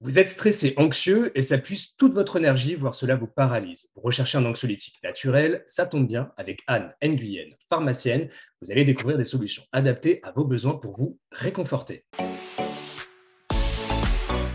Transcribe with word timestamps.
Vous 0.00 0.20
êtes 0.20 0.28
stressé, 0.28 0.74
anxieux 0.76 1.36
et 1.36 1.42
ça 1.42 1.58
puise 1.58 1.96
toute 1.96 2.14
votre 2.14 2.36
énergie, 2.36 2.76
voire 2.76 2.94
cela 2.94 3.16
vous 3.16 3.26
paralyse. 3.26 3.88
Vous 3.96 4.02
recherchez 4.02 4.38
un 4.38 4.44
anxiolytique 4.44 5.02
naturel, 5.02 5.64
ça 5.66 5.86
tombe 5.86 6.06
bien, 6.06 6.30
avec 6.36 6.60
Anne 6.68 6.94
Nguyen, 7.02 7.48
pharmacienne, 7.68 8.28
vous 8.62 8.70
allez 8.70 8.84
découvrir 8.84 9.18
des 9.18 9.24
solutions 9.24 9.64
adaptées 9.72 10.20
à 10.22 10.30
vos 10.30 10.44
besoins 10.44 10.74
pour 10.74 10.92
vous 10.92 11.18
réconforter. 11.32 12.04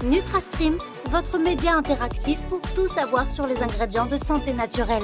NutraStream, 0.06 0.78
votre 1.08 1.38
média 1.38 1.74
interactif 1.76 2.42
pour 2.44 2.62
tout 2.74 2.88
savoir 2.88 3.30
sur 3.30 3.46
les 3.46 3.62
ingrédients 3.62 4.06
de 4.06 4.16
santé 4.16 4.54
naturelle. 4.54 5.04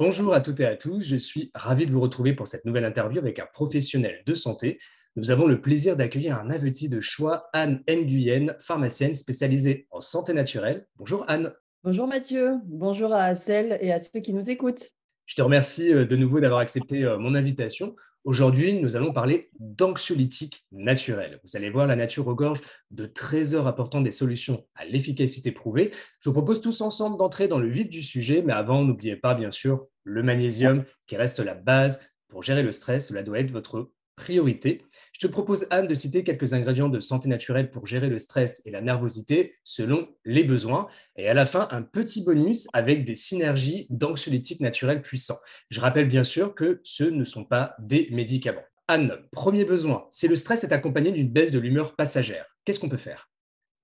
Bonjour 0.00 0.34
à 0.34 0.40
toutes 0.40 0.58
et 0.58 0.66
à 0.66 0.74
tous, 0.74 1.00
je 1.00 1.14
suis 1.14 1.52
ravi 1.54 1.86
de 1.86 1.92
vous 1.92 2.00
retrouver 2.00 2.32
pour 2.32 2.48
cette 2.48 2.64
nouvelle 2.64 2.86
interview 2.86 3.20
avec 3.20 3.38
un 3.38 3.46
professionnel 3.52 4.22
de 4.26 4.34
santé 4.34 4.80
nous 5.16 5.30
avons 5.30 5.46
le 5.46 5.60
plaisir 5.60 5.96
d'accueillir 5.96 6.38
un 6.38 6.50
invité 6.50 6.88
de 6.88 7.00
choix, 7.00 7.48
Anne 7.52 7.82
Nguyen, 7.88 8.54
pharmacienne 8.60 9.14
spécialisée 9.14 9.86
en 9.90 10.00
santé 10.00 10.32
naturelle. 10.32 10.86
Bonjour 10.96 11.24
Anne. 11.26 11.52
Bonjour 11.82 12.06
Mathieu, 12.06 12.58
bonjour 12.66 13.12
à 13.12 13.34
celles 13.34 13.78
et 13.80 13.92
à 13.92 13.98
ceux 13.98 14.20
qui 14.20 14.32
nous 14.32 14.50
écoutent. 14.50 14.90
Je 15.26 15.34
te 15.34 15.42
remercie 15.42 15.92
euh, 15.92 16.04
de 16.04 16.16
nouveau 16.16 16.40
d'avoir 16.40 16.60
accepté 16.60 17.04
euh, 17.04 17.18
mon 17.18 17.34
invitation. 17.34 17.94
Aujourd'hui, 18.24 18.74
nous 18.74 18.96
allons 18.96 19.12
parler 19.12 19.50
d'anxiolytiques 19.58 20.66
naturels. 20.72 21.40
Vous 21.44 21.56
allez 21.56 21.70
voir, 21.70 21.86
la 21.86 21.96
nature 21.96 22.24
regorge 22.24 22.60
de 22.90 23.06
trésors 23.06 23.66
apportant 23.66 24.00
des 24.00 24.12
solutions 24.12 24.66
à 24.74 24.84
l'efficacité 24.84 25.52
prouvée. 25.52 25.90
Je 26.20 26.28
vous 26.28 26.34
propose 26.34 26.60
tous 26.60 26.80
ensemble 26.82 27.16
d'entrer 27.16 27.48
dans 27.48 27.58
le 27.58 27.68
vif 27.68 27.88
du 27.88 28.02
sujet, 28.02 28.42
mais 28.42 28.52
avant, 28.52 28.84
n'oubliez 28.84 29.16
pas, 29.16 29.34
bien 29.34 29.50
sûr, 29.50 29.86
le 30.04 30.22
magnésium 30.22 30.84
qui 31.06 31.16
reste 31.16 31.40
la 31.40 31.54
base 31.54 32.00
pour 32.28 32.42
gérer 32.42 32.62
le 32.62 32.72
stress. 32.72 33.08
Cela 33.08 33.22
doit 33.22 33.38
être 33.40 33.52
votre 33.52 33.90
priorité. 34.20 34.82
Je 35.12 35.26
te 35.26 35.32
propose, 35.32 35.66
Anne, 35.70 35.86
de 35.86 35.94
citer 35.94 36.22
quelques 36.24 36.52
ingrédients 36.52 36.90
de 36.90 37.00
santé 37.00 37.28
naturelle 37.28 37.70
pour 37.70 37.86
gérer 37.86 38.08
le 38.08 38.18
stress 38.18 38.62
et 38.66 38.70
la 38.70 38.82
nervosité 38.82 39.54
selon 39.64 40.08
les 40.24 40.44
besoins. 40.44 40.86
Et 41.16 41.28
à 41.28 41.34
la 41.34 41.46
fin, 41.46 41.68
un 41.70 41.82
petit 41.82 42.22
bonus 42.22 42.68
avec 42.74 43.04
des 43.04 43.14
synergies 43.14 43.86
d'anxiolytiques 43.90 44.60
naturels 44.60 45.02
puissants. 45.02 45.40
Je 45.70 45.80
rappelle 45.80 46.06
bien 46.06 46.24
sûr 46.24 46.54
que 46.54 46.80
ce 46.84 47.04
ne 47.04 47.24
sont 47.24 47.44
pas 47.44 47.74
des 47.78 48.08
médicaments. 48.12 48.64
Anne, 48.88 49.12
premier 49.32 49.64
besoin, 49.64 50.06
si 50.10 50.28
le 50.28 50.36
stress 50.36 50.64
est 50.64 50.72
accompagné 50.72 51.12
d'une 51.12 51.30
baisse 51.30 51.50
de 51.50 51.58
l'humeur 51.58 51.96
passagère, 51.96 52.46
qu'est-ce 52.64 52.78
qu'on 52.78 52.88
peut 52.88 52.96
faire? 52.96 53.30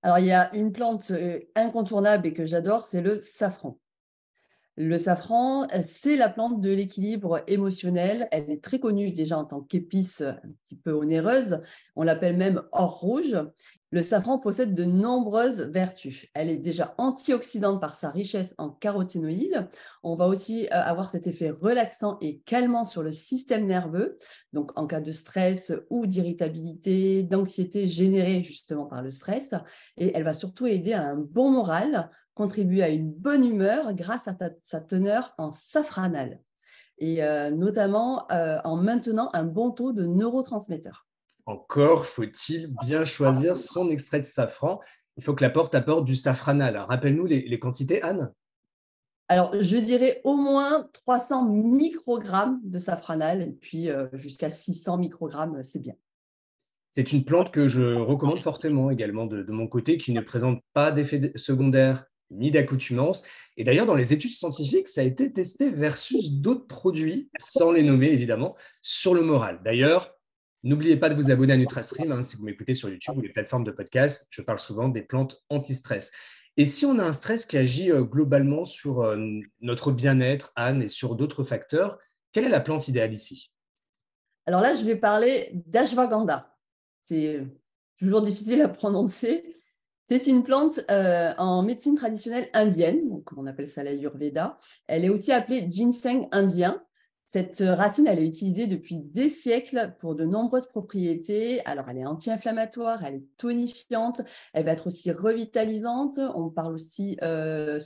Alors, 0.03 0.19
il 0.19 0.25
y 0.27 0.31
a 0.31 0.53
une 0.53 0.71
plante 0.71 1.11
euh, 1.11 1.39
incontournable 1.55 2.27
et 2.27 2.33
que 2.33 2.45
j'adore, 2.45 2.85
c'est 2.85 3.01
le 3.01 3.19
safran. 3.19 3.79
Le 4.79 4.99
safran, 4.99 5.63
euh, 5.73 5.81
c'est 5.81 6.15
la 6.17 6.29
plante 6.29 6.61
de 6.61 6.69
l'équilibre 6.69 7.41
émotionnel. 7.47 8.27
Elle 8.31 8.51
est 8.51 8.63
très 8.63 8.79
connue 8.79 9.11
déjà 9.11 9.35
en 9.35 9.43
tant 9.43 9.61
qu'épice 9.61 10.21
un 10.21 10.37
petit 10.63 10.75
peu 10.75 10.91
onéreuse. 10.91 11.59
On 11.95 12.03
l'appelle 12.03 12.37
même 12.37 12.61
or 12.71 12.99
rouge. 12.99 13.35
Le 13.89 14.03
safran 14.03 14.37
possède 14.37 14.75
de 14.75 14.85
nombreuses 14.85 15.61
vertus. 15.61 16.27
Elle 16.35 16.49
est 16.49 16.57
déjà 16.57 16.93
antioxydante 16.99 17.81
par 17.81 17.95
sa 17.95 18.11
richesse 18.11 18.53
en 18.59 18.69
caroténoïdes. 18.69 19.67
On 20.03 20.15
va 20.15 20.27
aussi 20.27 20.67
euh, 20.67 20.69
avoir 20.73 21.09
cet 21.09 21.25
effet 21.25 21.49
relaxant 21.49 22.19
et 22.21 22.37
calmant 22.41 22.85
sur 22.85 23.01
le 23.01 23.11
système 23.11 23.65
nerveux. 23.65 24.19
Donc, 24.53 24.77
en 24.77 24.85
cas 24.85 25.01
de 25.01 25.11
stress 25.11 25.73
ou 25.89 26.05
d'irritabilité, 26.05 27.23
d'anxiété 27.23 27.87
générée 27.87 28.43
justement 28.43 28.85
par 28.85 29.01
le 29.01 29.09
stress. 29.09 29.55
Et 29.97 30.15
elle 30.15 30.23
va 30.23 30.35
surtout 30.35 30.67
aider 30.67 30.93
à 30.93 31.03
un 31.03 31.15
bon 31.15 31.49
moral 31.49 32.11
contribue 32.37 32.81
à 32.81 32.89
une 32.89 33.11
bonne 33.11 33.43
humeur 33.43 33.93
grâce 33.93 34.27
à 34.27 34.37
sa 34.61 34.79
teneur 34.79 35.33
en 35.39 35.49
safranal 35.49 36.39
et 36.99 37.23
euh, 37.23 37.49
notamment 37.49 38.31
euh, 38.31 38.59
en 38.63 38.77
maintenant 38.77 39.29
un 39.33 39.43
bon 39.43 39.71
taux 39.71 39.91
de 39.91 40.05
neurotransmetteurs. 40.05 41.07
Encore 41.47 42.05
faut-il 42.05 42.73
bien 42.85 43.05
choisir 43.05 43.57
son 43.57 43.89
extrait 43.89 44.19
de 44.19 44.25
safran. 44.25 44.79
Il 45.15 45.23
faut 45.23 45.33
que 45.33 45.43
la 45.43 45.49
porte 45.49 45.73
apporte 45.73 46.05
du 46.05 46.15
safranal. 46.15 46.77
Rappelle-nous 46.77 47.25
les, 47.25 47.59
quantités, 47.59 48.01
Anne 48.01 48.31
alors, 49.29 49.51
je 49.59 49.75
dirais 49.75 50.21
au 50.23 50.37
moins 50.37 50.87
300 50.93 51.49
microgrammes 51.49 52.61
de 52.63 52.77
safranal, 52.77 53.41
et 53.41 53.51
puis 53.51 53.89
euh, 53.89 54.07
jusqu'à 54.13 54.49
600 54.49 54.99
microgrammes, 54.99 55.63
c'est 55.63 55.79
bien. 55.79 55.95
C'est 56.91 57.11
une 57.11 57.25
plante 57.25 57.51
que 57.51 57.67
je 57.67 57.93
recommande 57.93 58.39
fortement 58.39 58.89
également 58.89 59.25
de, 59.25 59.43
de 59.43 59.51
mon 59.51 59.67
côté, 59.67 59.97
qui 59.97 60.13
ne 60.13 60.21
présente 60.21 60.61
pas 60.71 60.93
d'effets 60.93 61.33
secondaires 61.35 62.05
ni 62.31 62.51
d'accoutumance. 62.51 63.23
Et 63.55 63.63
d'ailleurs, 63.63 63.85
dans 63.85 63.95
les 63.95 64.13
études 64.13 64.33
scientifiques, 64.33 64.87
ça 64.87 65.01
a 65.01 65.03
été 65.03 65.31
testé 65.31 65.69
versus 65.69 66.31
d'autres 66.31 66.67
produits, 66.67 67.29
sans 67.39 67.71
les 67.71 67.83
nommer 67.83 68.09
évidemment, 68.09 68.55
sur 68.81 69.13
le 69.13 69.21
moral. 69.21 69.61
D'ailleurs, 69.63 70.15
n'oubliez 70.63 70.97
pas 70.97 71.09
de 71.09 71.15
vous 71.15 71.31
abonner 71.31 71.53
à 71.53 71.57
NutraStream 71.57 72.11
hein, 72.11 72.21
si 72.21 72.35
vous 72.35 72.43
m'écoutez 72.43 72.73
sur 72.73 72.89
YouTube 72.89 73.17
ou 73.17 73.21
les 73.21 73.29
plateformes 73.29 73.63
de 73.63 73.71
podcast. 73.71 74.27
Je 74.29 74.41
parle 74.41 74.59
souvent 74.59 74.89
des 74.89 75.01
plantes 75.01 75.43
anti-stress. 75.49 76.11
Et 76.57 76.65
si 76.65 76.85
on 76.85 76.97
a 76.97 77.03
un 77.03 77.13
stress 77.13 77.45
qui 77.45 77.57
agit 77.57 77.91
euh, 77.91 78.01
globalement 78.01 78.65
sur 78.65 79.01
euh, 79.01 79.17
notre 79.61 79.91
bien-être, 79.91 80.51
Anne, 80.55 80.81
et 80.81 80.87
sur 80.87 81.15
d'autres 81.15 81.43
facteurs, 81.43 81.99
quelle 82.31 82.45
est 82.45 82.49
la 82.49 82.61
plante 82.61 82.87
idéale 82.87 83.13
ici? 83.13 83.51
Alors 84.47 84.61
là, 84.61 84.73
je 84.73 84.83
vais 84.83 84.95
parler 84.95 85.51
d'ashwagandha. 85.53 86.55
C'est 87.01 87.45
toujours 87.97 88.21
difficile 88.21 88.61
à 88.61 88.69
prononcer. 88.69 89.55
C'est 90.09 90.27
une 90.27 90.43
plante 90.43 90.79
euh, 90.89 91.33
en 91.37 91.63
médecine 91.63 91.95
traditionnelle 91.95 92.49
indienne, 92.53 93.09
donc 93.09 93.29
on 93.35 93.45
appelle 93.45 93.67
ça 93.67 93.83
l'Ayurveda. 93.83 94.57
Elle 94.87 95.03
est 95.03 95.09
aussi 95.09 95.33
appelée 95.33 95.67
ginseng 95.69 96.29
indien. 96.31 96.81
Cette 97.29 97.59
racine, 97.59 98.07
elle 98.07 98.19
est 98.19 98.25
utilisée 98.25 98.67
depuis 98.67 98.99
des 98.99 99.27
siècles 99.27 99.95
pour 99.99 100.15
de 100.15 100.23
nombreuses 100.23 100.67
propriétés. 100.67 101.65
Alors, 101.65 101.89
elle 101.89 101.97
est 101.97 102.05
anti-inflammatoire, 102.05 103.03
elle 103.03 103.15
est 103.15 103.37
tonifiante, 103.37 104.21
elle 104.53 104.65
va 104.65 104.71
être 104.71 104.87
aussi 104.87 105.11
revitalisante. 105.11 106.19
On 106.35 106.49
parle 106.49 106.73
aussi 106.73 107.17
euh, 107.23 107.79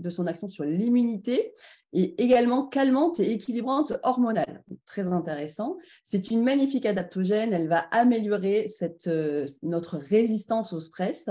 de 0.00 0.10
son 0.10 0.26
action 0.26 0.48
sur 0.48 0.64
l'immunité 0.64 1.52
et 1.92 2.22
également 2.22 2.66
calmante 2.66 3.20
et 3.20 3.32
équilibrante 3.32 3.92
hormonale. 4.02 4.62
Très 4.86 5.06
intéressant. 5.06 5.76
C'est 6.04 6.30
une 6.30 6.42
magnifique 6.42 6.86
adaptogène. 6.86 7.52
Elle 7.52 7.68
va 7.68 7.86
améliorer 7.90 8.66
euh, 9.06 9.46
notre 9.62 9.98
résistance 9.98 10.72
au 10.72 10.80
stress. 10.80 11.28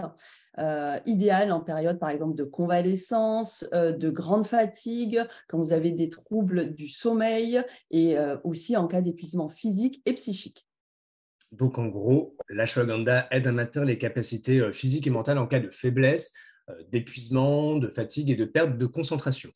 Euh, 0.59 0.99
idéal 1.05 1.53
en 1.53 1.61
période, 1.61 1.99
par 1.99 2.09
exemple, 2.09 2.35
de 2.35 2.43
convalescence, 2.43 3.65
euh, 3.73 3.93
de 3.93 4.09
grande 4.09 4.45
fatigue, 4.45 5.23
quand 5.47 5.57
vous 5.57 5.71
avez 5.71 5.91
des 5.91 6.09
troubles 6.09 6.73
du 6.73 6.89
sommeil 6.89 7.61
et 7.91 8.17
euh, 8.17 8.35
aussi 8.43 8.75
en 8.75 8.87
cas 8.87 9.01
d'épuisement 9.01 9.47
physique 9.47 10.01
et 10.05 10.13
psychique. 10.13 10.67
Donc, 11.53 11.77
en 11.77 11.85
gros, 11.87 12.35
l'ashwagandha 12.49 13.27
aide 13.31 13.47
à 13.47 13.53
maintenir 13.53 13.85
les 13.85 13.97
capacités 13.97 14.71
physiques 14.73 15.07
et 15.07 15.09
mentales 15.09 15.37
en 15.37 15.47
cas 15.47 15.59
de 15.59 15.69
faiblesse, 15.69 16.33
d'épuisement, 16.91 17.77
de 17.77 17.87
fatigue 17.87 18.29
et 18.29 18.35
de 18.35 18.45
perte 18.45 18.77
de 18.77 18.85
concentration. 18.85 19.49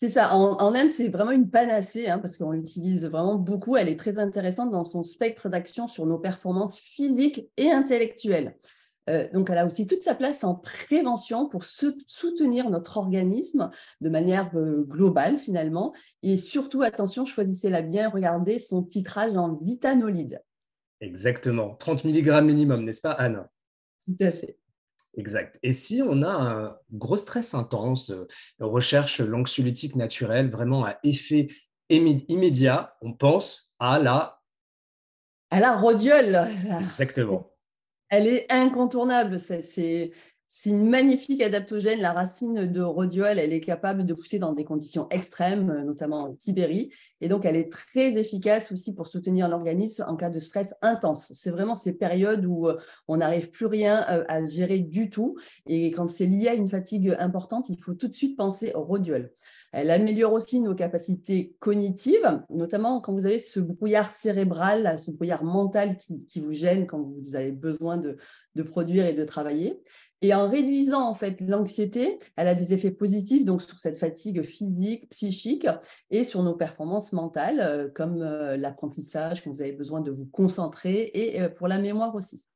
C'est 0.00 0.10
ça. 0.10 0.34
En, 0.34 0.74
Inde, 0.74 0.90
c'est 0.90 1.08
vraiment 1.08 1.30
une 1.30 1.48
panacée 1.48 2.08
hein, 2.08 2.18
parce 2.18 2.36
qu'on 2.36 2.50
l'utilise 2.50 3.04
vraiment 3.04 3.36
beaucoup. 3.36 3.76
Elle 3.76 3.88
est 3.88 3.98
très 3.98 4.18
intéressante 4.18 4.72
dans 4.72 4.82
son 4.82 5.04
spectre 5.04 5.48
d'action 5.48 5.86
sur 5.86 6.06
nos 6.06 6.18
performances 6.18 6.76
physiques 6.76 7.48
et 7.56 7.70
intellectuelles. 7.70 8.56
Euh, 9.10 9.28
donc, 9.32 9.50
elle 9.50 9.58
a 9.58 9.66
aussi 9.66 9.86
toute 9.86 10.02
sa 10.02 10.14
place 10.14 10.44
en 10.44 10.54
prévention 10.54 11.48
pour 11.48 11.64
soutenir 11.64 12.70
notre 12.70 12.98
organisme 12.98 13.70
de 14.00 14.08
manière 14.08 14.50
euh, 14.56 14.84
globale 14.84 15.38
finalement. 15.38 15.92
Et 16.22 16.36
surtout, 16.36 16.82
attention, 16.82 17.26
choisissez-la 17.26 17.82
bien, 17.82 18.08
regardez 18.08 18.58
son 18.58 18.82
titrage 18.82 19.36
en 19.36 19.56
vitanolide. 19.56 20.42
Exactement, 21.00 21.74
30 21.74 22.04
mg 22.04 22.42
minimum, 22.42 22.84
n'est-ce 22.84 23.00
pas 23.00 23.12
Anne? 23.12 23.48
Tout 24.06 24.16
à 24.20 24.30
fait. 24.30 24.58
Exact. 25.16 25.58
Et 25.62 25.72
si 25.72 26.00
on 26.06 26.22
a 26.22 26.30
un 26.30 26.76
gros 26.92 27.16
stress 27.16 27.54
intense, 27.54 28.10
euh, 28.10 28.26
on 28.60 28.70
recherche 28.70 29.20
l'anxiolytique 29.20 29.96
naturel 29.96 30.48
vraiment 30.48 30.84
à 30.84 30.98
effet 31.02 31.48
immédiat, 31.90 32.96
on 33.02 33.12
pense 33.12 33.74
à 33.78 33.98
la... 33.98 34.40
À 35.50 35.60
la 35.60 35.76
rhodiole. 35.76 36.48
Exactement 36.80 37.51
elle 38.12 38.28
est 38.28 38.52
incontournable. 38.52 39.38
C'est 39.40 40.12
une 40.66 40.88
magnifique 40.88 41.42
adaptogène. 41.42 42.00
La 42.00 42.12
racine 42.12 42.66
de 42.66 42.80
rhodiole, 42.82 43.38
elle 43.38 43.52
est 43.52 43.60
capable 43.60 44.04
de 44.04 44.14
pousser 44.14 44.38
dans 44.38 44.52
des 44.52 44.64
conditions 44.64 45.08
extrêmes, 45.10 45.82
notamment 45.84 46.24
en 46.24 46.36
Sibérie. 46.38 46.90
Et 47.20 47.28
donc, 47.28 47.44
elle 47.44 47.56
est 47.56 47.72
très 47.72 48.12
efficace 48.18 48.70
aussi 48.70 48.94
pour 48.94 49.06
soutenir 49.06 49.48
l'organisme 49.48 50.04
en 50.06 50.14
cas 50.14 50.30
de 50.30 50.38
stress 50.38 50.74
intense. 50.82 51.32
C'est 51.34 51.50
vraiment 51.50 51.74
ces 51.74 51.92
périodes 51.92 52.44
où 52.44 52.68
euh, 52.68 52.78
on 53.08 53.16
n'arrive 53.16 53.50
plus 53.50 53.66
rien 53.66 54.04
euh, 54.10 54.24
à 54.28 54.44
gérer 54.44 54.80
du 54.80 55.10
tout. 55.10 55.36
Et 55.66 55.90
quand 55.90 56.08
c'est 56.08 56.26
lié 56.26 56.48
à 56.48 56.54
une 56.54 56.68
fatigue 56.68 57.16
importante, 57.18 57.68
il 57.68 57.80
faut 57.80 57.94
tout 57.94 58.08
de 58.08 58.14
suite 58.14 58.36
penser 58.36 58.72
au 58.74 58.82
rhodiole. 58.82 59.32
Elle 59.72 59.90
améliore 59.90 60.34
aussi 60.34 60.60
nos 60.60 60.74
capacités 60.74 61.56
cognitives, 61.58 62.42
notamment 62.50 63.00
quand 63.00 63.14
vous 63.14 63.24
avez 63.24 63.38
ce 63.38 63.58
brouillard 63.58 64.10
cérébral, 64.10 64.98
ce 64.98 65.10
brouillard 65.10 65.44
mental 65.44 65.96
qui, 65.96 66.40
vous 66.40 66.52
gêne 66.52 66.86
quand 66.86 67.00
vous 67.00 67.36
avez 67.36 67.52
besoin 67.52 67.96
de, 67.96 68.18
produire 68.64 69.06
et 69.06 69.14
de 69.14 69.24
travailler. 69.24 69.80
Et 70.22 70.32
en 70.34 70.48
réduisant 70.48 71.08
en 71.08 71.14
fait 71.14 71.40
l'anxiété, 71.40 72.16
elle 72.36 72.46
a 72.46 72.54
des 72.54 72.72
effets 72.72 72.92
positifs 72.92 73.44
donc 73.44 73.60
sur 73.60 73.78
cette 73.80 73.98
fatigue 73.98 74.42
physique, 74.42 75.10
psychique 75.10 75.66
et 76.10 76.22
sur 76.22 76.44
nos 76.44 76.54
performances 76.54 77.12
mentales, 77.12 77.60
euh, 77.60 77.88
comme 77.92 78.22
euh, 78.22 78.56
l'apprentissage 78.56 79.42
quand 79.42 79.50
vous 79.50 79.62
avez 79.62 79.72
besoin 79.72 80.00
de 80.00 80.12
vous 80.12 80.26
concentrer 80.26 81.10
et 81.12 81.42
euh, 81.42 81.48
pour 81.48 81.66
la 81.66 81.78
mémoire 81.78 82.14
aussi. 82.14 82.46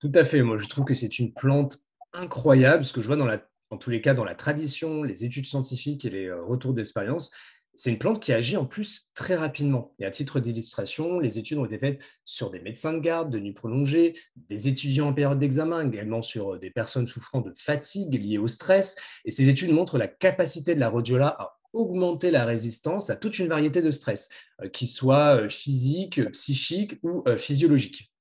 Tout 0.00 0.12
à 0.14 0.24
fait. 0.24 0.42
Moi, 0.42 0.58
je 0.58 0.66
trouve 0.66 0.84
que 0.84 0.94
c'est 0.94 1.20
une 1.20 1.32
plante 1.32 1.78
incroyable, 2.12 2.84
ce 2.84 2.92
que 2.92 3.00
je 3.00 3.06
vois 3.06 3.16
dans 3.16 3.28
en 3.70 3.76
tous 3.76 3.90
les 3.90 4.00
cas 4.00 4.14
dans 4.14 4.24
la 4.24 4.34
tradition, 4.34 5.02
les 5.02 5.24
études 5.24 5.44
scientifiques 5.44 6.04
et 6.06 6.10
les 6.10 6.32
retours 6.32 6.72
d'expérience. 6.72 7.30
C'est 7.78 7.92
une 7.92 7.98
plante 7.98 8.20
qui 8.20 8.32
agit 8.32 8.56
en 8.56 8.66
plus 8.66 9.08
très 9.14 9.36
rapidement. 9.36 9.94
Et 10.00 10.04
à 10.04 10.10
titre 10.10 10.40
d'illustration, 10.40 11.20
les 11.20 11.38
études 11.38 11.58
ont 11.58 11.64
été 11.64 11.78
faites 11.78 12.02
sur 12.24 12.50
des 12.50 12.58
médecins 12.58 12.92
de 12.92 12.98
garde, 12.98 13.30
de 13.30 13.38
nuit 13.38 13.52
prolongée, 13.52 14.18
des 14.34 14.66
étudiants 14.66 15.10
en 15.10 15.14
période 15.14 15.38
d'examen, 15.38 15.86
également 15.88 16.20
sur 16.20 16.54
euh, 16.54 16.58
des 16.58 16.70
personnes 16.70 17.06
souffrant 17.06 17.40
de 17.40 17.52
fatigue 17.56 18.20
liée 18.20 18.36
au 18.36 18.48
stress. 18.48 18.96
Et 19.24 19.30
ces 19.30 19.48
études 19.48 19.70
montrent 19.70 19.96
la 19.96 20.08
capacité 20.08 20.74
de 20.74 20.80
la 20.80 20.88
rhodiola 20.88 21.36
à 21.38 21.60
augmenter 21.72 22.32
la 22.32 22.44
résistance 22.44 23.10
à 23.10 23.16
toute 23.16 23.38
une 23.38 23.46
variété 23.46 23.80
de 23.80 23.92
stress, 23.92 24.28
euh, 24.60 24.68
qui 24.68 24.88
soient 24.88 25.36
euh, 25.36 25.48
physiques, 25.48 26.20
psychiques 26.32 26.98
ou 27.04 27.22
physiologiques. 27.36 28.12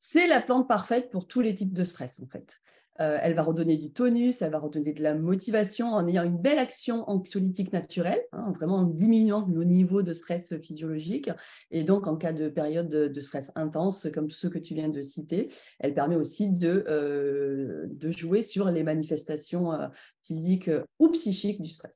C'est 0.00 0.28
la 0.28 0.40
plante 0.40 0.66
parfaite 0.66 1.10
pour 1.10 1.26
tous 1.26 1.42
les 1.42 1.54
types 1.54 1.74
de 1.74 1.84
stress, 1.84 2.20
en 2.20 2.26
fait. 2.26 2.58
Euh, 3.00 3.18
elle 3.20 3.34
va 3.34 3.42
redonner 3.42 3.76
du 3.76 3.92
tonus, 3.92 4.40
elle 4.42 4.52
va 4.52 4.58
redonner 4.58 4.92
de 4.92 5.02
la 5.02 5.14
motivation 5.14 5.88
en 5.88 6.06
ayant 6.06 6.24
une 6.24 6.38
belle 6.38 6.58
action 6.58 7.08
anxiolytique 7.08 7.72
naturelle, 7.72 8.22
hein, 8.32 8.52
vraiment 8.54 8.76
en 8.76 8.84
diminuant 8.84 9.46
nos 9.46 9.64
niveaux 9.64 10.02
de 10.02 10.12
stress 10.12 10.54
physiologique. 10.62 11.30
Et 11.70 11.84
donc, 11.84 12.06
en 12.06 12.16
cas 12.16 12.32
de 12.32 12.48
période 12.48 12.88
de, 12.88 13.20
stress 13.20 13.50
intense, 13.54 14.08
comme 14.14 14.30
ceux 14.30 14.48
que 14.48 14.58
tu 14.58 14.74
viens 14.74 14.88
de 14.88 15.02
citer, 15.02 15.48
elle 15.78 15.94
permet 15.94 16.16
aussi 16.16 16.48
de, 16.48 16.84
euh, 16.88 17.86
de 17.88 18.10
jouer 18.10 18.42
sur 18.42 18.70
les 18.70 18.82
manifestations 18.82 19.72
euh, 19.72 19.88
physiques 20.22 20.70
ou 20.98 21.08
psychiques 21.10 21.60
du 21.60 21.68
stress. 21.68 21.92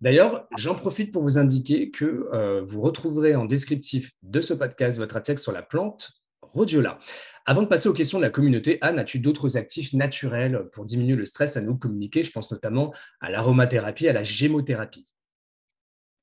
D'ailleurs, 0.00 0.48
j'en 0.56 0.74
profite 0.74 1.12
pour 1.12 1.22
vous 1.22 1.38
indiquer 1.38 1.92
que 1.92 2.60
vous 2.64 2.80
retrouverez 2.80 3.36
en 3.36 3.44
descriptif 3.44 4.10
de 4.24 4.40
ce 4.40 4.52
podcast 4.52 4.98
votre 4.98 5.16
article 5.16 5.40
sur 5.40 5.52
la 5.52 5.62
plante 5.62 6.22
rhodiola. 6.42 6.98
Avant 7.44 7.62
de 7.62 7.66
passer 7.66 7.88
aux 7.88 7.92
questions 7.92 8.18
de 8.18 8.22
la 8.22 8.30
communauté, 8.30 8.78
Anne, 8.82 9.00
as-tu 9.00 9.18
d'autres 9.18 9.56
actifs 9.56 9.92
naturels 9.94 10.68
pour 10.70 10.84
diminuer 10.84 11.16
le 11.16 11.26
stress 11.26 11.56
à 11.56 11.60
nous 11.60 11.76
communiquer? 11.76 12.22
Je 12.22 12.30
pense 12.30 12.52
notamment 12.52 12.94
à 13.20 13.32
l'aromathérapie, 13.32 14.06
à 14.06 14.12
la 14.12 14.22
gémothérapie. 14.22 15.12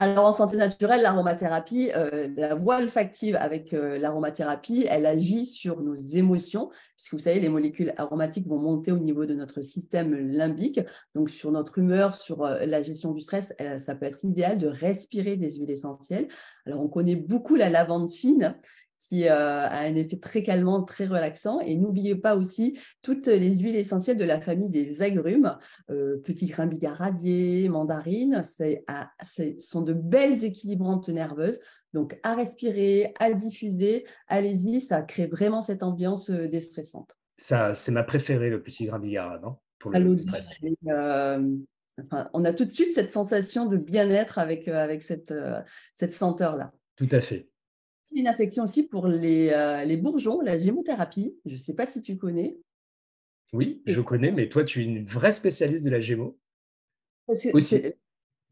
Alors 0.02 0.28
en 0.28 0.32
santé 0.32 0.56
naturelle, 0.56 1.02
l'aromathérapie, 1.02 1.92
euh, 1.94 2.30
la 2.38 2.56
voie 2.56 2.78
olfactive 2.78 3.36
avec 3.36 3.74
euh, 3.74 3.98
l'aromathérapie, 3.98 4.86
elle 4.90 5.06
agit 5.06 5.46
sur 5.46 5.82
nos 5.82 5.94
émotions, 5.94 6.70
puisque 6.96 7.16
vous 7.16 7.20
savez, 7.20 7.42
les 7.42 7.50
molécules 7.50 7.94
aromatiques 7.98 8.48
vont 8.48 8.60
monter 8.60 8.94
au 8.94 8.98
niveau 8.98 9.26
de 9.26 9.34
notre 9.34 9.62
système 9.62 10.16
limbique, 10.16 10.80
donc 11.16 11.30
sur 11.30 11.52
notre 11.52 11.80
humeur, 11.80 12.16
sur 12.16 12.46
euh, 12.46 12.66
la 12.66 12.82
gestion 12.82 13.12
du 13.12 13.20
stress, 13.20 13.54
ça 13.78 13.94
peut 13.94 14.06
être 14.06 14.24
idéal 14.24 14.58
de 14.58 14.68
respirer 14.68 15.36
des 15.36 15.56
huiles 15.58 15.72
essentielles. 15.72 16.30
Alors 16.66 16.82
on 16.82 16.88
connaît 16.88 17.18
beaucoup 17.18 17.58
la 17.58 17.70
lavande 17.70 18.10
fine, 18.10 18.56
qui 19.00 19.28
euh, 19.28 19.68
a 19.68 19.80
un 19.80 19.96
effet 19.96 20.18
très 20.18 20.44
calmant, 20.44 20.84
très 20.84 21.06
relaxant. 21.06 21.60
Et 21.62 21.76
n'oubliez 21.76 22.16
pas 22.16 22.36
aussi 22.36 22.78
toutes 23.02 23.28
les 23.28 23.58
huiles 23.58 23.76
essentielles 23.76 24.18
de 24.18 24.24
la 24.24 24.40
famille 24.40 24.70
des 24.70 25.02
agrumes, 25.02 25.58
euh, 25.90 26.18
petit 26.18 26.46
grain 26.48 26.68
bigaradier, 26.68 27.70
mandarine, 27.70 28.44
ce 28.44 29.56
sont 29.58 29.82
de 29.82 29.94
belles 29.94 30.44
équilibrantes 30.44 31.10
nerveuses. 31.10 31.60
Donc 31.94 32.20
à 32.22 32.36
respirer, 32.36 33.14
à 33.20 33.34
diffuser, 33.34 34.06
allez-y, 34.28 34.80
ça 34.80 35.02
crée 35.02 35.26
vraiment 35.26 35.64
cette 35.64 35.82
ambiance 35.82 36.30
euh, 36.30 36.48
déstressante. 36.48 37.16
Ça, 37.38 37.74
c'est 37.74 37.92
ma 37.92 38.04
préférée, 38.04 38.50
le 38.50 38.62
petit 38.62 38.86
grain 38.86 39.00
bigarade, 39.00 39.42
non 39.42 39.56
pour 39.80 39.92
le 39.92 40.18
stress. 40.18 40.60
on 40.84 42.46
a 42.46 42.52
tout 42.52 42.66
de 42.66 42.70
suite 42.70 42.94
cette 42.94 43.12
sensation 43.12 43.66
de 43.66 43.78
bien-être 43.78 44.38
avec, 44.38 44.68
avec 44.68 45.04
cette, 45.04 45.34
cette 45.96 46.14
senteur-là. 46.14 46.74
Tout 46.98 47.08
à 47.14 47.22
fait 47.22 47.48
une 48.16 48.28
affection 48.28 48.64
aussi 48.64 48.84
pour 48.84 49.08
les, 49.08 49.50
euh, 49.50 49.84
les 49.84 49.98
bourgeons, 49.98 50.42
la 50.42 50.58
gémothérapie. 50.58 51.36
Je 51.46 51.54
ne 51.54 51.60
sais 51.60 51.74
pas 51.74 51.86
si 51.86 52.02
tu 52.02 52.18
connais. 52.18 52.58
Oui, 53.54 53.82
je 53.86 54.02
connais, 54.02 54.32
mais 54.32 54.50
toi, 54.50 54.64
tu 54.64 54.82
es 54.82 54.84
une 54.84 55.04
vraie 55.04 55.32
spécialiste 55.32 55.86
de 55.86 55.90
la 55.90 56.00
gémo. 56.00 56.38
aussi. 57.28 57.82
La 57.82 57.92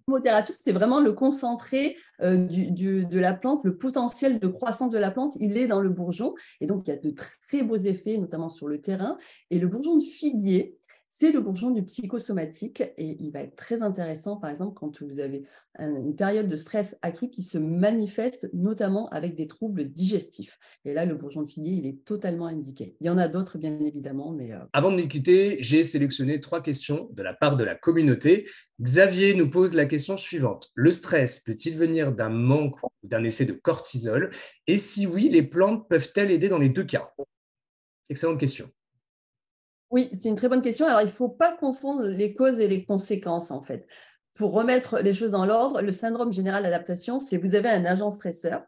gémothérapie, 0.08 0.54
c'est 0.60 0.72
vraiment 0.72 1.00
le 1.00 1.14
concentré 1.14 1.98
euh, 2.22 2.38
du, 2.38 3.06
de 3.06 3.20
la 3.20 3.34
plante, 3.34 3.64
le 3.64 3.78
potentiel 3.78 4.40
de 4.40 4.48
croissance 4.48 4.92
de 4.92 4.98
la 4.98 5.12
plante, 5.12 5.38
il 5.40 5.58
est 5.58 5.68
dans 5.68 5.82
le 5.82 5.90
bourgeon. 5.90 6.34
Et 6.62 6.66
donc, 6.66 6.88
il 6.88 6.92
y 6.92 6.94
a 6.94 6.98
de 6.98 7.12
très 7.12 7.62
beaux 7.62 7.78
effets, 7.78 8.18
notamment 8.18 8.50
sur 8.50 8.68
le 8.68 8.82
terrain. 8.82 9.18
Et 9.52 9.60
le 9.60 9.68
bourgeon 9.68 9.98
de 9.98 10.04
figuier, 10.04 10.77
c'est 11.20 11.32
le 11.32 11.42
bourgeon 11.42 11.72
du 11.72 11.84
psychosomatique 11.84 12.82
et 12.82 13.18
il 13.20 13.32
va 13.32 13.42
être 13.42 13.56
très 13.56 13.82
intéressant, 13.82 14.38
par 14.38 14.52
exemple, 14.52 14.76
quand 14.76 15.02
vous 15.02 15.20
avez 15.20 15.46
une 15.80 16.16
période 16.16 16.48
de 16.48 16.56
stress 16.56 16.96
accru 17.02 17.30
qui 17.30 17.42
se 17.42 17.58
manifeste 17.58 18.50
notamment 18.54 19.10
avec 19.10 19.36
des 19.36 19.48
troubles 19.48 19.86
digestifs. 19.86 20.60
Et 20.86 20.94
là, 20.94 21.06
le 21.06 21.16
bourgeon 21.16 21.42
de 21.42 21.48
figuier, 21.48 21.74
il 21.74 21.88
est 21.88 22.06
totalement 22.06 22.46
indiqué. 22.46 22.96
Il 23.02 23.08
y 23.08 23.10
en 23.10 23.18
a 23.18 23.28
d'autres, 23.28 23.58
bien 23.58 23.80
évidemment, 23.80 24.32
mais... 24.32 24.54
Euh, 24.54 24.60
Avant 24.74 24.92
de 24.92 25.02
nous 25.02 25.08
j'ai 25.60 25.84
sélectionné 25.84 26.40
trois 26.40 26.62
questions 26.62 27.10
de 27.14 27.24
la 27.24 27.34
part 27.34 27.58
de 27.58 27.64
la 27.64 27.74
communauté. 27.74 28.48
Xavier 28.80 29.34
nous 29.34 29.50
pose 29.50 29.74
la 29.74 29.88
question 29.88 30.18
suivante. 30.18 30.70
Le 30.76 30.92
stress 30.92 31.40
peut-il 31.40 31.76
venir 31.76 32.12
d'un 32.12 32.30
manque 32.30 32.84
ou 32.84 32.90
d'un 33.04 33.24
essai 33.24 33.46
de 33.46 33.54
cortisol? 33.54 34.30
Et 34.68 34.78
si 34.78 35.08
oui, 35.08 35.30
les 35.30 35.44
plantes 35.44 35.90
peuvent-elles 35.90 36.30
aider 36.30 36.48
dans 36.48 36.60
les 36.60 36.70
deux 36.70 36.84
cas? 36.84 37.12
Excellente 38.10 38.40
question. 38.40 38.70
Oui, 39.90 40.10
c'est 40.20 40.30
une 40.30 40.36
très 40.36 40.50
bonne 40.50 40.62
question. 40.62 40.86
Alors, 40.86 41.02
il 41.02 41.08
ne 41.08 41.12
faut 41.12 41.30
pas 41.30 41.56
confondre 41.56 42.04
les 42.04 42.34
causes 42.34 42.60
et 42.60 42.68
les 42.68 42.84
conséquences, 42.84 43.52
en 43.52 43.62
fait. 43.62 43.88
Pour 44.34 44.52
remettre 44.52 45.00
les 45.00 45.14
choses 45.14 45.32
dans 45.32 45.46
l'ordre, 45.46 45.82
le 45.82 45.92
syndrome 45.92 46.34
général 46.34 46.64
d'adaptation, 46.64 47.20
c'est 47.20 47.38
vous 47.38 47.56
avez 47.56 47.70
un 47.70 47.86
agent 47.86 48.12
stresseur. 48.12 48.64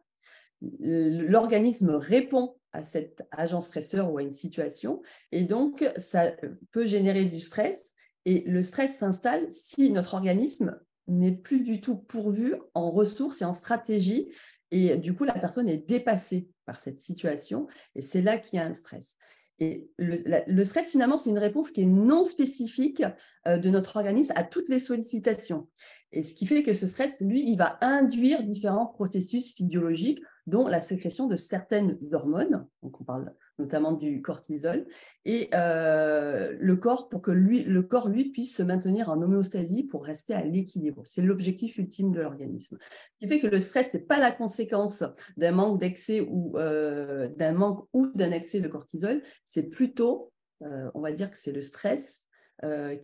L'organisme 0.61 1.91
répond 1.91 2.55
à 2.71 2.83
cet 2.83 3.23
agent 3.31 3.61
stresseur 3.61 4.11
ou 4.11 4.17
à 4.17 4.21
une 4.21 4.33
situation, 4.33 5.01
et 5.31 5.43
donc 5.43 5.89
ça 5.97 6.31
peut 6.71 6.85
générer 6.85 7.25
du 7.25 7.39
stress. 7.39 7.93
Et 8.25 8.43
le 8.47 8.61
stress 8.61 8.97
s'installe 8.97 9.51
si 9.51 9.91
notre 9.91 10.13
organisme 10.15 10.79
n'est 11.07 11.35
plus 11.35 11.61
du 11.61 11.81
tout 11.81 11.97
pourvu 11.97 12.55
en 12.73 12.91
ressources 12.91 13.41
et 13.41 13.45
en 13.45 13.53
stratégie, 13.53 14.31
et 14.71 14.97
du 14.97 15.15
coup, 15.15 15.23
la 15.23 15.33
personne 15.33 15.67
est 15.67 15.87
dépassée 15.87 16.49
par 16.65 16.79
cette 16.79 16.99
situation, 16.99 17.67
et 17.95 18.01
c'est 18.01 18.21
là 18.21 18.37
qu'il 18.37 18.57
y 18.57 18.61
a 18.61 18.65
un 18.65 18.73
stress. 18.73 19.17
Et 19.59 19.91
le, 19.97 20.63
stress, 20.63 20.89
finalement, 20.89 21.17
c'est 21.17 21.29
une 21.29 21.37
réponse 21.37 21.71
qui 21.71 21.81
est 21.81 21.85
non 21.85 22.23
spécifique 22.23 23.03
euh, 23.47 23.57
de 23.57 23.69
notre 23.69 23.97
organisme 23.97 24.33
à 24.35 24.43
toutes 24.43 24.69
les 24.69 24.79
sollicitations. 24.79 25.67
Et 26.11 26.23
ce 26.23 26.33
qui 26.33 26.45
fait 26.45 26.63
que 26.63 26.73
ce 26.73 26.87
stress, 26.87 27.19
lui, 27.19 27.43
il 27.45 27.57
va 27.57 27.77
induire 27.81 28.43
différents 28.43 28.87
processus 28.87 29.53
physiologiques, 29.53 30.21
dont 30.47 30.67
la 30.67 30.81
sécrétion 30.81 31.27
de 31.27 31.35
certaines 31.35 31.99
hormones. 32.11 32.65
Donc, 32.81 32.99
on 33.01 33.03
parle 33.03 33.33
notamment 33.59 33.91
du 33.91 34.21
cortisol, 34.21 34.87
et 35.25 35.49
euh, 35.53 36.55
le 36.59 36.75
corps 36.77 37.09
pour 37.09 37.21
que 37.21 37.31
lui, 37.31 37.63
le 37.63 37.83
corps 37.83 38.07
lui 38.09 38.31
puisse 38.31 38.55
se 38.55 38.63
maintenir 38.63 39.09
en 39.09 39.21
homéostasie 39.21 39.83
pour 39.83 40.05
rester 40.05 40.33
à 40.33 40.43
l'équilibre. 40.43 41.03
C'est 41.05 41.21
l'objectif 41.21 41.77
ultime 41.77 42.11
de 42.11 42.21
l'organisme. 42.21 42.77
Ce 43.13 43.19
qui 43.19 43.27
fait 43.27 43.39
que 43.39 43.47
le 43.47 43.59
stress 43.59 43.93
n'est 43.93 43.99
pas 43.99 44.19
la 44.19 44.31
conséquence 44.31 45.03
d'un 45.37 45.51
manque 45.51 45.79
d'excès 45.79 46.21
ou 46.21 46.57
euh, 46.57 47.27
d'un 47.35 47.51
manque 47.51 47.85
ou 47.93 48.07
d'un 48.15 48.31
excès 48.31 48.61
de 48.61 48.67
cortisol, 48.67 49.21
c'est 49.45 49.69
plutôt, 49.69 50.31
euh, 50.63 50.89
on 50.95 51.01
va 51.01 51.11
dire 51.11 51.29
que 51.29 51.37
c'est 51.37 51.51
le 51.51 51.61
stress 51.61 52.25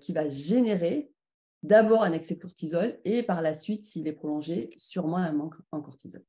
qui 0.02 0.12
va 0.12 0.28
générer 0.28 1.10
d'abord 1.64 2.04
un 2.04 2.12
excès 2.12 2.36
de 2.36 2.42
cortisol 2.42 3.00
et 3.06 3.24
par 3.24 3.42
la 3.42 3.54
suite, 3.54 3.84
s'il 3.84 4.06
est 4.08 4.14
prolongé, 4.14 4.70
sûrement 4.76 5.16
un 5.16 5.32
manque 5.32 5.56
en 5.72 5.82
cortisol. 5.82 6.24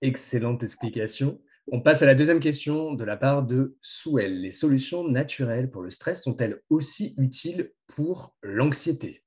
Excellente 0.00 0.62
explication. 0.62 1.40
On 1.70 1.80
passe 1.80 2.02
à 2.02 2.06
la 2.06 2.16
deuxième 2.16 2.40
question 2.40 2.94
de 2.94 3.04
la 3.04 3.16
part 3.16 3.44
de 3.44 3.76
Souel. 3.82 4.40
Les 4.40 4.50
solutions 4.50 5.06
naturelles 5.06 5.70
pour 5.70 5.82
le 5.82 5.90
stress 5.90 6.22
sont-elles 6.22 6.60
aussi 6.70 7.14
utiles 7.18 7.72
pour 7.86 8.34
l'anxiété? 8.42 9.22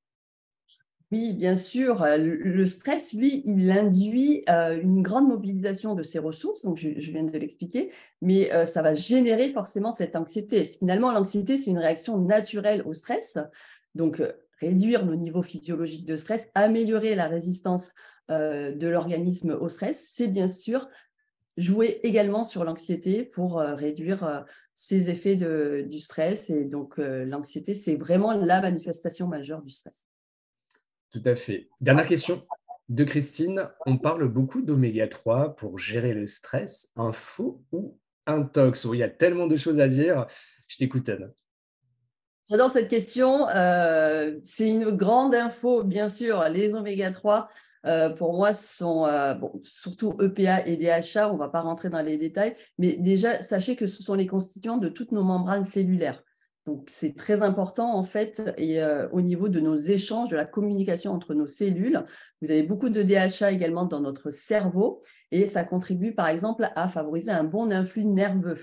Oui, 1.12 1.32
bien 1.32 1.56
sûr. 1.56 2.04
Le 2.18 2.66
stress, 2.66 3.14
lui, 3.14 3.42
il 3.46 3.72
induit 3.72 4.44
euh, 4.50 4.78
une 4.82 5.02
grande 5.02 5.30
mobilisation 5.30 5.96
de 5.96 6.04
ses 6.04 6.20
ressources, 6.20 6.64
donc 6.64 6.78
je, 6.78 6.90
viens 6.90 7.24
de 7.24 7.38
l'expliquer, 7.38 7.92
mais 8.22 8.52
euh, 8.54 8.66
ça 8.66 8.82
va 8.82 8.96
générer 8.96 9.54
forcément 9.54 9.94
cette 9.94 10.18
anxiété. 10.18 10.66
Finalement, 10.66 11.14
l'anxiété, 11.14 11.58
c'est 11.58 11.72
une 11.72 11.78
réaction 11.78 12.18
naturelle 12.18 12.84
au 12.86 12.94
stress. 12.94 13.38
Donc, 13.94 14.20
euh, 14.20 14.34
réduire 14.60 15.06
nos 15.06 15.16
niveaux 15.16 15.44
physiologiques 15.44 16.06
de 16.06 16.18
stress, 16.18 16.50
améliorer 16.54 17.16
la 17.16 17.28
résistance 17.28 17.94
de 18.28 18.88
l'organisme 18.88 19.52
au 19.52 19.70
stress, 19.70 20.10
c'est 20.12 20.28
bien 20.28 20.50
sûr 20.50 20.88
jouer 21.58 22.00
également 22.04 22.44
sur 22.44 22.64
l'anxiété 22.64 23.24
pour 23.24 23.60
euh, 23.60 23.76
réduire 23.76 24.24
euh, 24.24 24.42
ces 24.74 25.10
effets 25.10 25.36
du 25.36 26.00
stress. 26.00 26.50
Et 26.50 26.66
donc, 26.66 27.00
euh, 27.00 27.26
l'anxiété, 27.26 27.74
c'est 27.74 27.96
vraiment 27.96 28.34
la 28.34 28.62
manifestation 28.62 29.28
majeure 29.28 29.62
du 29.62 29.72
stress. 29.72 30.08
Tout 31.12 31.22
à 31.26 31.36
fait. 31.36 31.70
Dernière 31.80 32.08
question 32.08 32.46
de 32.90 33.04
Christine. 33.04 33.70
On 33.86 33.98
parle 33.98 34.28
beaucoup 34.28 34.62
d'oméga 34.62 35.08
3 35.08 35.56
pour 35.56 35.80
gérer 35.80 36.14
le 36.14 36.28
stress. 36.28 36.94
Faux 37.14 37.64
ou 37.72 37.98
un 38.26 38.44
tox 38.44 38.88
Il 38.92 39.00
y 39.00 39.04
a 39.04 39.10
tellement 39.10 39.48
de 39.48 39.56
choses 39.56 39.80
à 39.80 39.88
dire. 39.88 40.28
Je 40.68 40.78
t'écoute, 40.78 41.08
Anne. 41.08 41.32
J'adore 42.50 42.70
cette 42.70 42.90
question. 42.90 43.48
c'est 44.44 44.70
une 44.70 44.92
grande 44.92 45.34
info, 45.34 45.84
bien 45.84 46.10
sûr. 46.10 46.44
Les 46.50 46.76
oméga 46.76 47.12
3 47.12 47.50
euh, 47.86 48.10
pour 48.10 48.34
moi, 48.34 48.54
sont 48.54 49.08
bon, 49.40 49.60
surtout 49.64 50.18
EPA 50.22 50.66
et 50.68 50.78
DHA. 50.78 51.30
On 51.30 51.34
ne 51.34 51.40
va 51.40 51.50
pas 51.50 51.62
rentrer 51.62 51.90
dans 51.90 52.02
les 52.02 52.18
détails, 52.18 52.56
mais 52.78 52.94
déjà, 52.94 53.42
sachez 53.42 53.76
que 53.76 53.88
ce 53.88 54.04
sont 54.04 54.16
les 54.16 54.28
constituants 54.28 54.78
de 54.78 54.90
toutes 54.90 55.12
nos 55.12 55.24
membranes 55.24 55.64
cellulaires. 55.64 56.24
Donc, 56.66 56.88
c'est 56.88 57.16
très 57.16 57.44
important, 57.44 57.96
en 57.96 58.04
fait, 58.04 58.42
et 58.58 58.80
au 59.12 59.22
niveau 59.22 59.50
de 59.50 59.60
nos 59.60 59.78
échanges, 59.78 60.30
de 60.30 60.36
la 60.36 60.46
communication 60.46 61.12
entre 61.12 61.36
nos 61.36 61.46
cellules. 61.46 62.04
Vous 62.42 62.50
avez 62.50 62.64
beaucoup 62.64 62.90
de 62.90 63.04
DHA 63.04 63.52
également 63.52 63.86
dans 63.86 64.00
notre 64.00 64.32
cerveau, 64.32 65.00
et 65.32 65.48
ça 65.48 65.64
contribue, 65.64 66.16
par 66.16 66.28
exemple, 66.28 66.68
à 66.76 66.90
favoriser 66.90 67.30
un 67.30 67.44
bon 67.44 67.72
influx 67.72 68.06
nerveux. 68.06 68.58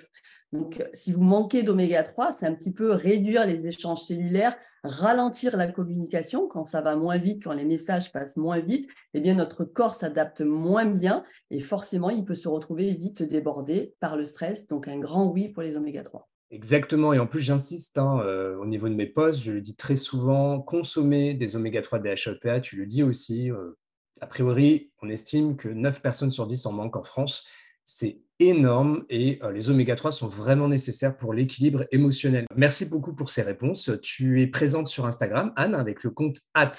Donc, 0.52 0.84
si 0.92 1.12
vous 1.12 1.22
manquez 1.22 1.62
d'oméga 1.62 2.02
3, 2.02 2.32
c'est 2.32 2.46
un 2.46 2.54
petit 2.54 2.72
peu 2.72 2.92
réduire 2.92 3.46
les 3.46 3.66
échanges 3.66 4.02
cellulaires, 4.02 4.56
ralentir 4.84 5.56
la 5.56 5.68
communication 5.68 6.48
quand 6.48 6.64
ça 6.64 6.80
va 6.80 6.96
moins 6.96 7.18
vite, 7.18 7.44
quand 7.44 7.52
les 7.52 7.64
messages 7.64 8.12
passent 8.12 8.36
moins 8.36 8.60
vite, 8.60 8.88
eh 9.14 9.20
bien 9.20 9.34
notre 9.34 9.64
corps 9.64 9.94
s'adapte 9.94 10.40
moins 10.40 10.86
bien 10.86 11.24
et 11.50 11.60
forcément 11.60 12.10
il 12.10 12.24
peut 12.24 12.34
se 12.34 12.48
retrouver 12.48 12.92
vite 12.94 13.22
débordé 13.22 13.94
par 14.00 14.16
le 14.16 14.24
stress. 14.24 14.66
Donc 14.66 14.88
un 14.88 14.98
grand 14.98 15.30
oui 15.30 15.48
pour 15.48 15.62
les 15.62 15.76
oméga 15.76 16.02
3. 16.02 16.28
Exactement, 16.50 17.14
et 17.14 17.18
en 17.18 17.26
plus 17.26 17.40
j'insiste 17.40 17.96
hein, 17.96 18.20
euh, 18.20 18.56
au 18.58 18.66
niveau 18.66 18.88
de 18.88 18.94
mes 18.94 19.06
posts, 19.06 19.40
je 19.40 19.52
le 19.52 19.62
dis 19.62 19.74
très 19.74 19.96
souvent, 19.96 20.60
consommer 20.60 21.32
des 21.32 21.56
oméga 21.56 21.80
3 21.80 21.98
DHEPA, 22.00 22.60
tu 22.60 22.76
le 22.76 22.84
dis 22.84 23.02
aussi, 23.02 23.50
euh, 23.50 23.78
a 24.20 24.26
priori 24.26 24.92
on 25.00 25.08
estime 25.08 25.56
que 25.56 25.68
9 25.68 26.02
personnes 26.02 26.30
sur 26.30 26.46
10 26.46 26.66
en 26.66 26.72
manquent 26.72 26.96
en 26.96 27.04
France, 27.04 27.46
c'est 27.84 28.20
énorme 28.48 29.04
et 29.08 29.38
euh, 29.42 29.52
les 29.52 29.70
oméga 29.70 29.94
3 29.94 30.12
sont 30.12 30.28
vraiment 30.28 30.68
nécessaires 30.68 31.16
pour 31.16 31.32
l'équilibre 31.32 31.86
émotionnel. 31.92 32.46
Merci 32.56 32.86
beaucoup 32.86 33.14
pour 33.14 33.30
ces 33.30 33.42
réponses. 33.42 33.90
Tu 34.02 34.42
es 34.42 34.46
présente 34.46 34.88
sur 34.88 35.06
Instagram, 35.06 35.52
Anne, 35.56 35.74
avec 35.74 36.02
le 36.02 36.10
compte 36.10 36.38
at 36.54 36.72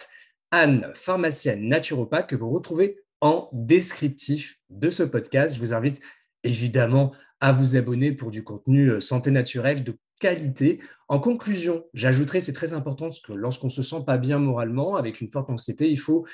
Anne, 0.51 0.91
pharmacienne 0.93 1.67
naturopathe, 1.67 2.27
que 2.27 2.35
vous 2.35 2.49
retrouvez 2.49 2.97
en 3.21 3.49
descriptif 3.53 4.59
de 4.69 4.89
ce 4.89 5.03
podcast. 5.03 5.55
Je 5.55 5.59
vous 5.59 5.73
invite 5.73 6.01
évidemment 6.43 7.13
à 7.39 7.51
vous 7.51 7.75
abonner 7.75 8.11
pour 8.11 8.31
du 8.31 8.43
contenu 8.43 8.89
euh, 8.89 8.99
santé 8.99 9.31
naturelle 9.31 9.83
de 9.83 9.97
qualité. 10.19 10.79
En 11.07 11.19
conclusion, 11.19 11.85
j'ajouterai, 11.93 12.39
c'est 12.39 12.53
très 12.53 12.73
important 12.73 13.05
parce 13.05 13.19
que 13.19 13.33
lorsqu'on 13.33 13.69
se 13.69 13.83
sent 13.83 14.03
pas 14.05 14.17
bien 14.17 14.39
moralement, 14.39 14.95
avec 14.95 15.21
une 15.21 15.29
forte 15.29 15.49
anxiété, 15.49 15.89
il 15.89 15.99
faut 15.99 16.25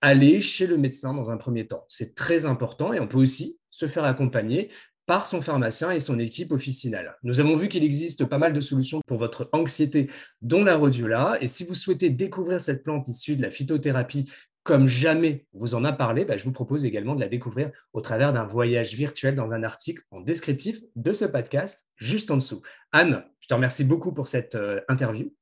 aller 0.00 0.40
chez 0.40 0.66
le 0.66 0.76
médecin 0.76 1.14
dans 1.14 1.30
un 1.30 1.36
premier 1.36 1.66
temps. 1.66 1.84
C'est 1.88 2.14
très 2.14 2.46
important 2.46 2.92
et 2.92 3.00
on 3.00 3.08
peut 3.08 3.18
aussi 3.18 3.58
se 3.70 3.88
faire 3.88 4.04
accompagner 4.04 4.70
par 5.06 5.24
son 5.24 5.40
pharmacien 5.40 5.90
et 5.90 6.00
son 6.00 6.18
équipe 6.18 6.52
officinale. 6.52 7.16
Nous 7.22 7.40
avons 7.40 7.56
vu 7.56 7.68
qu'il 7.68 7.82
existe 7.82 8.26
pas 8.26 8.36
mal 8.36 8.52
de 8.52 8.60
solutions 8.60 9.00
pour 9.06 9.16
votre 9.16 9.48
anxiété, 9.52 10.10
dont 10.42 10.62
la 10.62 10.76
rhodiola. 10.76 11.38
Et 11.40 11.46
si 11.46 11.64
vous 11.64 11.74
souhaitez 11.74 12.10
découvrir 12.10 12.60
cette 12.60 12.84
plante 12.84 13.08
issue 13.08 13.34
de 13.34 13.42
la 13.42 13.50
phytothérapie 13.50 14.30
comme 14.64 14.86
jamais 14.86 15.46
vous 15.54 15.74
en 15.74 15.82
a 15.84 15.94
parlé, 15.94 16.26
bah, 16.26 16.36
je 16.36 16.44
vous 16.44 16.52
propose 16.52 16.84
également 16.84 17.14
de 17.14 17.20
la 17.20 17.28
découvrir 17.28 17.70
au 17.94 18.02
travers 18.02 18.34
d'un 18.34 18.44
voyage 18.44 18.92
virtuel 18.92 19.34
dans 19.34 19.54
un 19.54 19.62
article 19.62 20.02
en 20.10 20.20
descriptif 20.20 20.78
de 20.94 21.14
ce 21.14 21.24
podcast, 21.24 21.86
juste 21.96 22.30
en 22.30 22.36
dessous. 22.36 22.60
Anne, 22.92 23.24
je 23.40 23.48
te 23.48 23.54
remercie 23.54 23.84
beaucoup 23.84 24.12
pour 24.12 24.26
cette 24.26 24.56
euh, 24.56 24.82
interview. 24.88 25.32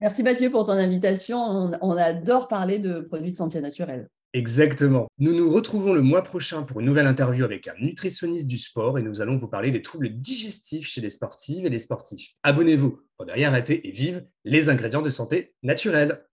Merci 0.00 0.22
Mathieu 0.22 0.50
pour 0.50 0.66
ton 0.66 0.72
invitation. 0.72 1.70
On, 1.80 1.96
adore 1.96 2.48
parler 2.48 2.78
de 2.78 3.00
produits 3.00 3.30
de 3.30 3.36
santé 3.36 3.60
naturelle. 3.60 4.08
Exactement. 4.32 5.06
Nous 5.18 5.32
nous 5.32 5.50
retrouvons 5.50 5.92
le 5.92 6.02
mois 6.02 6.22
prochain 6.22 6.64
pour 6.64 6.80
une 6.80 6.86
nouvelle 6.86 7.06
interview 7.06 7.44
avec 7.44 7.68
un 7.68 7.74
nutritionniste 7.80 8.48
du 8.48 8.58
sport 8.58 8.98
et 8.98 9.02
nous 9.02 9.20
allons 9.20 9.36
vous 9.36 9.46
parler 9.46 9.70
des 9.70 9.80
troubles 9.80 10.18
digestifs 10.18 10.86
chez 10.86 11.00
les 11.00 11.10
sportives 11.10 11.64
et 11.64 11.70
les 11.70 11.78
sportifs. 11.78 12.32
Abonnez-vous 12.42 13.00
pour 13.16 13.26
ne 13.26 13.32
rien 13.32 13.50
rater 13.50 13.86
et 13.86 13.92
vive 13.92 14.26
les 14.44 14.68
ingrédients 14.68 15.02
de 15.02 15.10
santé 15.10 15.54
naturelle. 15.62 16.24